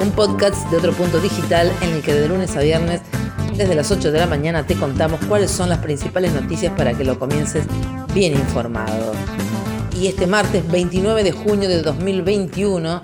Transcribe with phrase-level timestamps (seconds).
[0.00, 3.00] un podcast de otro punto digital en el que de lunes a viernes,
[3.56, 7.04] desde las 8 de la mañana, te contamos cuáles son las principales noticias para que
[7.04, 7.64] lo comiences
[8.12, 9.12] bien informado.
[9.98, 13.02] Y este martes 29 de junio de 2021,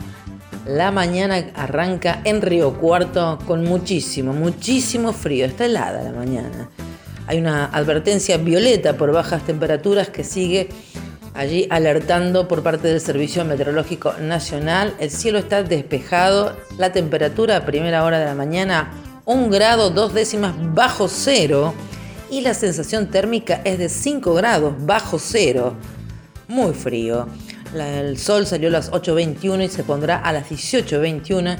[0.66, 5.46] la mañana arranca en Río Cuarto con muchísimo, muchísimo frío.
[5.46, 6.68] Está helada la mañana.
[7.26, 10.68] Hay una advertencia violeta por bajas temperaturas que sigue
[11.34, 14.94] allí alertando por parte del Servicio Meteorológico Nacional.
[14.98, 18.90] El cielo está despejado, la temperatura a primera hora de la mañana
[19.24, 21.74] un grado dos décimas bajo cero
[22.28, 25.74] y la sensación térmica es de 5 grados bajo cero.
[26.48, 27.28] Muy frío.
[27.74, 31.56] el sol salió a las 8.21 y se pondrá a las 18.21.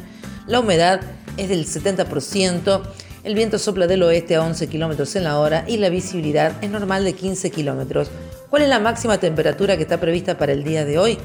[0.49, 1.03] La humedad
[1.37, 2.83] es del 70%.
[3.23, 6.71] El viento sopla del oeste a 11 kilómetros en la hora y la visibilidad es
[6.71, 8.11] normal de 15 kilómetros.
[8.53, 11.17] ¿Cuál es la máxima temperatura que está prevista para el día de hoy?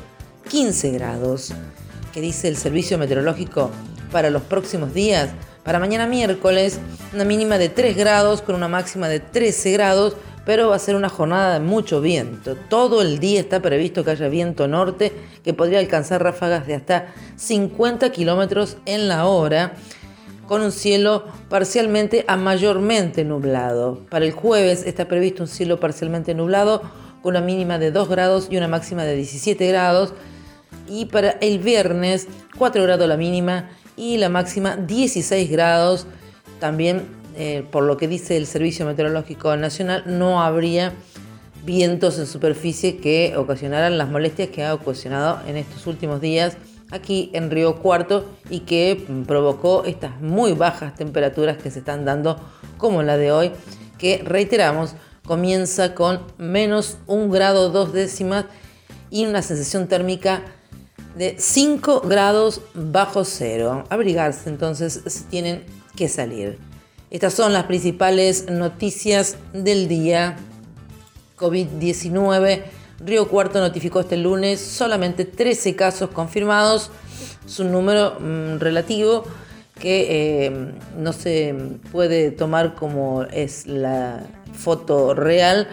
[0.49, 1.53] 15 grados.
[2.13, 3.69] ¿Qué dice el servicio meteorológico
[4.13, 5.31] para los próximos días?
[5.65, 6.79] Para mañana miércoles,
[7.13, 10.95] una mínima de 3 grados con una máxima de 13 grados, pero va a ser
[10.95, 12.55] una jornada de mucho viento.
[12.69, 15.11] Todo el día está previsto que haya viento norte
[15.43, 19.73] que podría alcanzar ráfagas de hasta 50 kilómetros en la hora
[20.47, 24.05] con un cielo parcialmente a mayormente nublado.
[24.09, 26.83] Para el jueves está previsto un cielo parcialmente nublado
[27.21, 30.13] con una mínima de 2 grados y una máxima de 17 grados.
[30.87, 36.07] Y para el viernes 4 grados la mínima y la máxima 16 grados.
[36.59, 40.93] También, eh, por lo que dice el Servicio Meteorológico Nacional, no habría
[41.65, 46.57] vientos en superficie que ocasionaran las molestias que ha ocasionado en estos últimos días
[46.91, 52.39] aquí en Río Cuarto y que provocó estas muy bajas temperaturas que se están dando
[52.77, 53.51] como la de hoy,
[53.97, 54.95] que reiteramos
[55.27, 58.45] comienza con menos un grado dos décimas
[59.11, 60.41] y una sensación térmica
[61.15, 63.83] de 5 grados bajo cero.
[63.89, 65.63] Abrigarse entonces si tienen
[65.95, 66.57] que salir.
[67.09, 70.37] Estas son las principales noticias del día.
[71.37, 72.63] COVID-19.
[72.99, 76.89] Río Cuarto notificó este lunes solamente 13 casos confirmados.
[77.45, 79.23] Es un número mm, relativo
[79.79, 81.55] que eh, no se
[81.91, 84.23] puede tomar como es la
[84.57, 85.67] foto real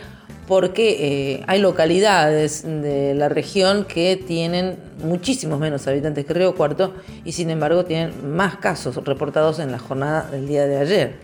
[0.47, 6.95] porque eh, hay localidades de la región que tienen muchísimos menos habitantes que Río Cuarto
[7.25, 11.17] y sin embargo tienen más casos reportados en la jornada del día de ayer.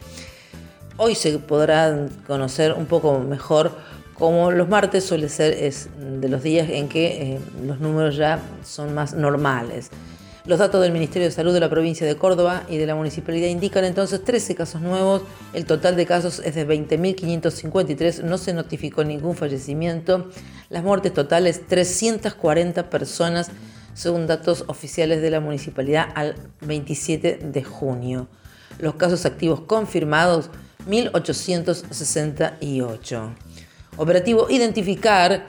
[0.96, 3.72] Hoy se podrá conocer un poco mejor
[4.14, 8.38] cómo los martes suele ser es de los días en que eh, los números ya
[8.64, 9.90] son más normales.
[10.46, 13.48] Los datos del Ministerio de Salud de la provincia de Córdoba y de la municipalidad
[13.48, 15.20] indican entonces 13 casos nuevos.
[15.52, 18.22] El total de casos es de 20.553.
[18.22, 20.30] No se notificó ningún fallecimiento.
[20.70, 23.50] Las muertes totales 340 personas,
[23.92, 28.26] según datos oficiales de la municipalidad al 27 de junio.
[28.78, 30.48] Los casos activos confirmados
[30.88, 33.34] 1.868.
[33.98, 35.44] Operativo Identificar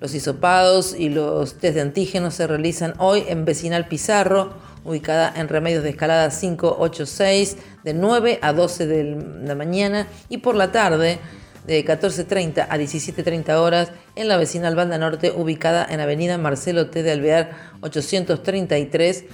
[0.00, 5.48] los hisopados y los test de antígenos se realizan hoy en Vecinal Pizarro, ubicada en
[5.48, 9.04] Remedios de Escalada 586, de 9 a 12 de
[9.44, 11.18] la mañana y por la tarde
[11.66, 17.02] de 14.30 a 17.30 horas en la vecinal Banda Norte, ubicada en Avenida Marcelo T.
[17.02, 19.24] de Alvear 833.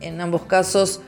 [0.00, 1.02] En ambos casos,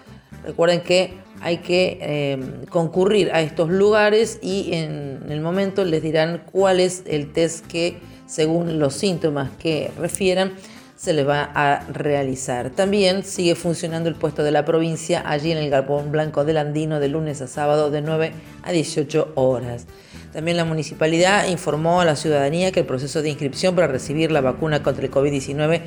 [0.45, 6.43] recuerden que hay que eh, concurrir a estos lugares y en el momento les dirán
[6.53, 7.99] cuál es el test que
[8.31, 10.53] según los síntomas que refieran,
[10.97, 12.71] se les va a realizar.
[12.71, 17.01] También sigue funcionando el puesto de la provincia allí en el Galpón Blanco del Andino
[17.01, 18.33] de lunes a sábado de 9
[18.63, 19.87] a 18 horas.
[20.33, 24.43] También la municipalidad informó a la ciudadanía que el proceso de inscripción para recibir la
[24.43, 25.81] vacuna contra el COVID-19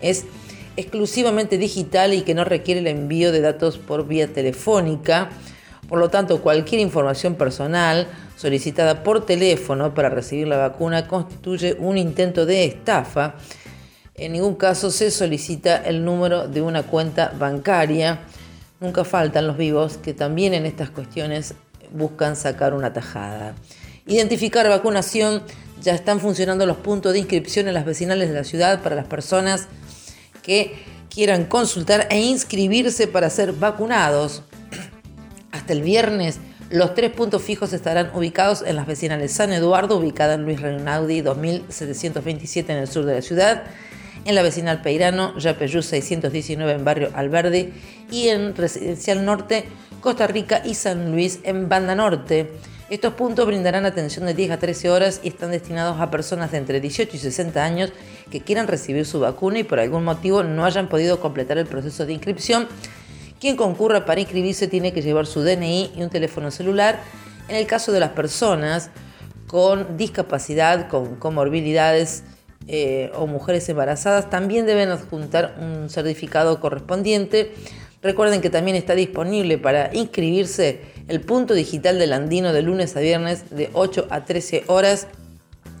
[0.00, 0.24] es
[0.76, 5.30] exclusivamente digital y que no requiere el envío de datos por vía telefónica.
[5.88, 8.06] Por lo tanto, cualquier información personal
[8.36, 13.36] solicitada por teléfono para recibir la vacuna constituye un intento de estafa.
[14.14, 18.20] En ningún caso se solicita el número de una cuenta bancaria.
[18.80, 21.54] Nunca faltan los vivos que también en estas cuestiones
[21.90, 23.54] buscan sacar una tajada.
[24.06, 25.42] Identificar vacunación.
[25.80, 29.06] Ya están funcionando los puntos de inscripción en las vecinales de la ciudad para las
[29.06, 29.68] personas
[30.42, 30.74] que
[31.08, 34.42] quieran consultar e inscribirse para ser vacunados
[35.52, 36.38] Hasta el viernes,
[36.70, 41.22] los tres puntos fijos estarán ubicados en las vecinales San Eduardo, ubicada en Luis Renaudi
[41.22, 43.62] 2727 en el sur de la ciudad,
[44.26, 47.72] en la vecinal Peirano, Yapeyú 619 en barrio Alberdi
[48.10, 49.64] y en Residencial Norte,
[50.02, 52.50] Costa Rica y San Luis en Banda Norte.
[52.90, 56.58] Estos puntos brindarán atención de 10 a 13 horas y están destinados a personas de
[56.58, 57.92] entre 18 y 60 años
[58.30, 62.06] que quieran recibir su vacuna y por algún motivo no hayan podido completar el proceso
[62.06, 62.66] de inscripción.
[63.40, 67.00] Quien concurra para inscribirse tiene que llevar su DNI y un teléfono celular.
[67.48, 68.90] En el caso de las personas
[69.46, 72.24] con discapacidad, con comorbilidades
[72.66, 77.54] eh, o mujeres embarazadas, también deben adjuntar un certificado correspondiente.
[78.02, 83.00] Recuerden que también está disponible para inscribirse el punto digital del Andino de lunes a
[83.00, 85.06] viernes de 8 a 13 horas.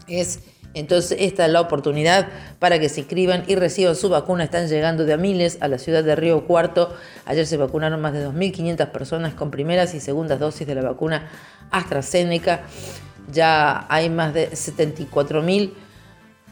[0.06, 0.40] Es
[0.78, 2.28] entonces esta es la oportunidad
[2.58, 4.44] para que se inscriban y reciban su vacuna.
[4.44, 6.94] Están llegando de a miles a la ciudad de Río Cuarto.
[7.26, 11.28] Ayer se vacunaron más de 2.500 personas con primeras y segundas dosis de la vacuna
[11.70, 12.62] AstraZeneca.
[13.30, 15.72] Ya hay más de 74.000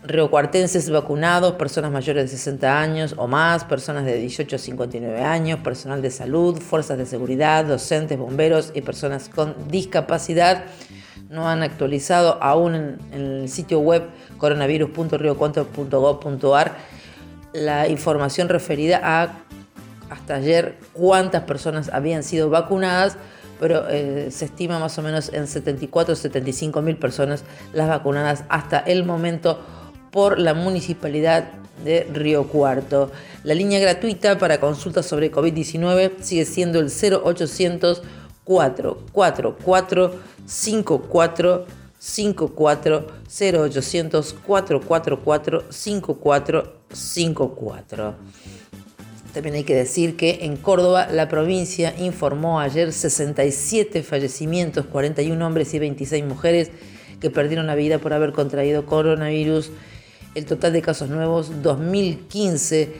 [0.06, 5.60] riocuartenses vacunados, personas mayores de 60 años o más, personas de 18 a 59 años,
[5.60, 10.64] personal de salud, fuerzas de seguridad, docentes, bomberos y personas con discapacidad.
[11.28, 14.02] No han actualizado aún en, el sitio web
[14.38, 16.76] coronavirus.riocuarto.gov.ar
[17.52, 19.34] la información referida a
[20.10, 23.16] hasta ayer cuántas personas habían sido vacunadas,
[23.58, 28.44] pero eh, se estima más o menos en 74 o 75 mil personas las vacunadas
[28.48, 29.60] hasta el momento
[30.12, 31.48] por la Municipalidad
[31.84, 33.10] de Río Cuarto.
[33.42, 38.02] La línea gratuita para consultas sobre COVID-19 sigue siendo el 0800
[38.46, 40.14] 444
[40.46, 41.66] 54
[41.98, 48.14] 54 0800 444 5454.
[49.36, 55.74] También hay que decir que en Córdoba la provincia informó ayer 67 fallecimientos, 41 hombres
[55.74, 56.70] y 26 mujeres
[57.20, 59.72] que perdieron la vida por haber contraído coronavirus.
[60.34, 62.94] El total de casos nuevos 2015,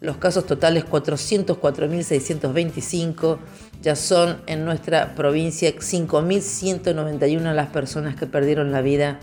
[0.00, 3.36] los casos totales 404.625,
[3.84, 9.18] ya son en nuestra provincia 5.191 las personas que perdieron la vida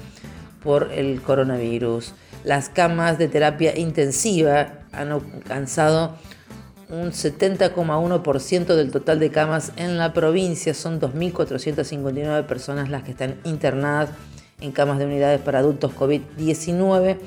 [0.63, 2.13] por el coronavirus.
[2.43, 6.15] Las camas de terapia intensiva han alcanzado
[6.89, 10.75] un 70,1% del total de camas en la provincia.
[10.75, 14.11] Son 2.459 personas las que están internadas
[14.59, 17.17] en camas de unidades para adultos COVID-19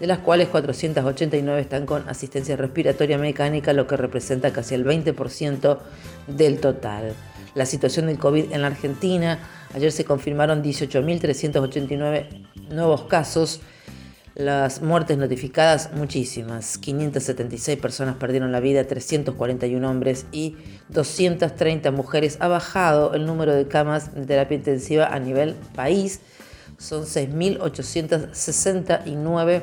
[0.00, 5.78] de las cuales 489 están con asistencia respiratoria mecánica, lo que representa casi el 20%
[6.26, 7.14] del total.
[7.54, 9.38] La situación del COVID en la Argentina,
[9.74, 12.26] ayer se confirmaron 18.389
[12.70, 13.60] nuevos casos,
[14.34, 20.56] las muertes notificadas muchísimas, 576 personas perdieron la vida, 341 hombres y
[20.88, 22.38] 230 mujeres.
[22.40, 26.20] Ha bajado el número de camas de terapia intensiva a nivel país,
[26.78, 29.62] son 6.869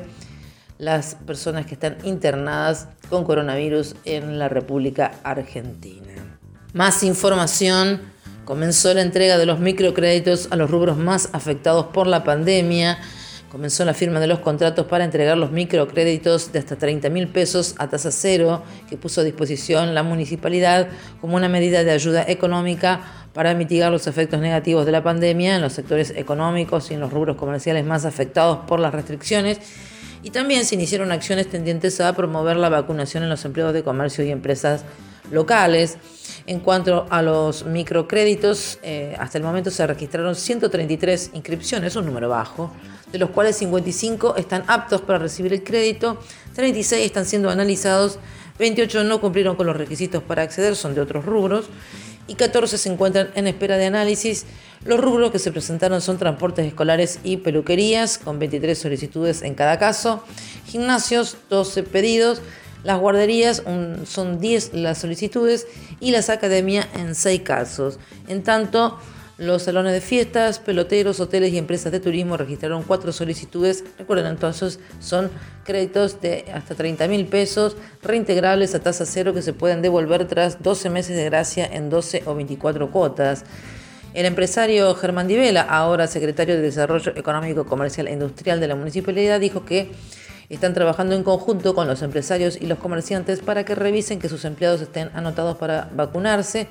[0.78, 6.38] las personas que están internadas con coronavirus en la República Argentina.
[6.72, 8.00] Más información.
[8.44, 12.98] Comenzó la entrega de los microcréditos a los rubros más afectados por la pandemia.
[13.52, 17.74] Comenzó la firma de los contratos para entregar los microcréditos de hasta 30 mil pesos
[17.76, 20.88] a tasa cero que puso a disposición la municipalidad
[21.20, 23.02] como una medida de ayuda económica
[23.34, 27.12] para mitigar los efectos negativos de la pandemia en los sectores económicos y en los
[27.12, 29.60] rubros comerciales más afectados por las restricciones
[30.22, 34.24] y también se iniciaron acciones tendientes a promover la vacunación en los empleados de comercio
[34.24, 34.84] y empresas
[35.30, 35.98] locales.
[36.46, 42.28] En cuanto a los microcréditos, eh, hasta el momento se registraron 133 inscripciones, un número
[42.28, 42.72] bajo,
[43.10, 46.18] de los cuales 55 están aptos para recibir el crédito,
[46.54, 48.18] 36 están siendo analizados,
[48.58, 51.66] 28 no cumplieron con los requisitos para acceder, son de otros rubros,
[52.26, 54.46] y 14 se encuentran en espera de análisis.
[54.84, 59.78] Los rubros que se presentaron son transportes escolares y peluquerías, con 23 solicitudes en cada
[59.78, 60.24] caso,
[60.66, 62.42] gimnasios, 12 pedidos,
[62.84, 63.62] las guarderías
[64.06, 65.66] son 10 las solicitudes
[66.00, 67.98] y las academias en 6 casos.
[68.26, 68.98] En tanto,
[69.38, 73.82] los salones de fiestas, peloteros, hoteles y empresas de turismo registraron cuatro solicitudes.
[73.98, 75.30] Recuerden entonces, son
[75.64, 80.62] créditos de hasta 30 mil pesos reintegrables a tasa cero que se pueden devolver tras
[80.62, 83.44] 12 meses de gracia en 12 o 24 cuotas.
[84.14, 89.40] El empresario Germán Divela, ahora secretario de Desarrollo Económico, Comercial e Industrial de la municipalidad,
[89.40, 89.90] dijo que
[90.50, 94.44] están trabajando en conjunto con los empresarios y los comerciantes para que revisen que sus
[94.44, 96.68] empleados estén anotados para vacunarse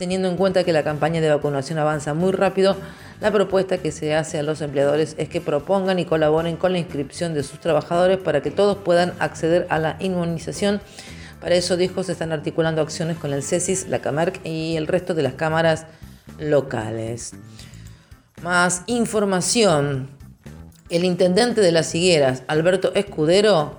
[0.00, 2.74] Teniendo en cuenta que la campaña de vacunación avanza muy rápido,
[3.20, 6.78] la propuesta que se hace a los empleadores es que propongan y colaboren con la
[6.78, 10.80] inscripción de sus trabajadores para que todos puedan acceder a la inmunización.
[11.38, 15.12] Para eso, dijo, se están articulando acciones con el CESIS, la CAMERC y el resto
[15.12, 15.84] de las cámaras
[16.38, 17.32] locales.
[18.42, 20.08] Más información.
[20.88, 23.76] El intendente de las Higueras, Alberto Escudero,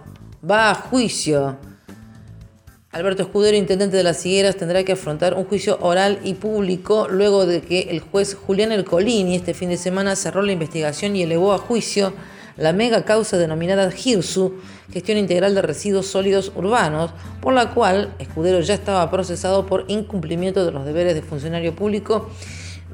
[0.47, 1.57] va a juicio.
[2.93, 7.45] Alberto Escudero, intendente de las Higueras, tendrá que afrontar un juicio oral y público luego
[7.45, 11.53] de que el juez Julián Ercolini este fin de semana cerró la investigación y elevó
[11.53, 12.11] a juicio
[12.57, 14.55] la mega causa denominada GIRSU,
[14.91, 20.65] Gestión Integral de Residuos Sólidos Urbanos, por la cual Escudero ya estaba procesado por incumplimiento
[20.65, 22.29] de los deberes de funcionario público.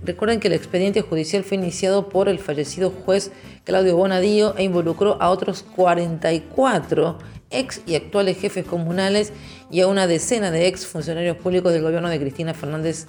[0.05, 3.31] Recuerden que el expediente judicial fue iniciado por el fallecido juez
[3.63, 7.17] Claudio Bonadío e involucró a otros 44
[7.49, 9.33] ex y actuales jefes comunales
[9.71, 13.05] y a una decena de ex funcionarios públicos del gobierno de Cristina Fernández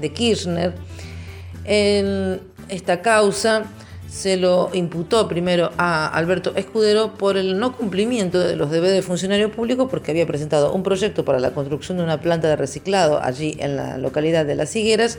[0.00, 0.74] de Kirchner.
[1.64, 3.64] En esta causa
[4.08, 9.02] se lo imputó primero a Alberto Escudero por el no cumplimiento de los deberes de
[9.02, 13.20] funcionario público porque había presentado un proyecto para la construcción de una planta de reciclado
[13.20, 15.18] allí en la localidad de Las Higueras,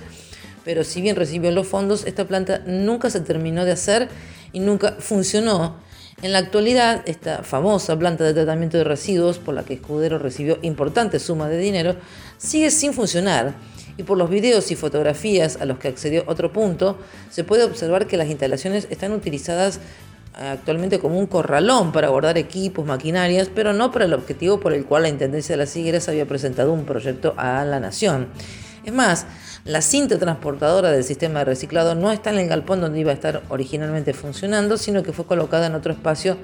[0.63, 4.07] pero si bien recibió los fondos, esta planta nunca se terminó de hacer
[4.53, 5.75] y nunca funcionó.
[6.21, 10.57] En la actualidad, esta famosa planta de tratamiento de residuos, por la que Escudero recibió
[10.61, 11.95] importantes sumas de dinero,
[12.37, 13.53] sigue sin funcionar
[13.97, 16.97] y por los videos y fotografías a los que accedió otro punto,
[17.29, 19.79] se puede observar que las instalaciones están utilizadas
[20.33, 24.85] actualmente como un corralón para guardar equipos, maquinarias, pero no para el objetivo por el
[24.85, 28.27] cual la Intendencia de las Higueras había presentado un proyecto a la Nación.
[28.83, 29.25] Es más,
[29.65, 33.15] la cinta transportadora del sistema de reciclado no está en el galpón donde iba a
[33.15, 36.37] estar originalmente funcionando, sino que fue colocada en otro espacio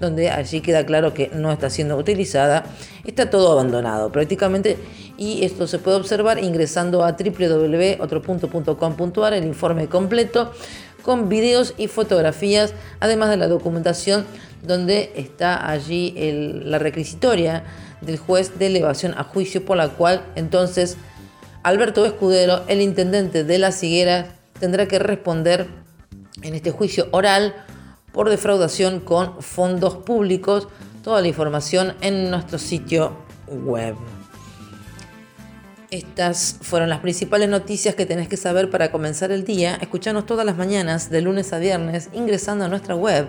[0.00, 2.64] donde allí queda claro que no está siendo utilizada.
[3.04, 4.78] Está todo abandonado prácticamente
[5.18, 10.50] y esto se puede observar ingresando a www.otropunto.com.ar el informe completo
[11.02, 14.24] con videos y fotografías, además de la documentación
[14.62, 16.14] donde está allí
[16.64, 17.64] la requisitoria
[18.00, 20.96] del juez de elevación a juicio por la cual entonces
[21.62, 24.26] Alberto Escudero, el intendente de La Higueras,
[24.58, 25.68] tendrá que responder
[26.42, 27.54] en este juicio oral
[28.12, 30.66] por defraudación con fondos públicos.
[31.04, 33.16] Toda la información en nuestro sitio
[33.48, 33.94] web.
[35.90, 39.76] Estas fueron las principales noticias que tenés que saber para comenzar el día.
[39.80, 43.28] Escuchanos todas las mañanas, de lunes a viernes, ingresando a nuestra web.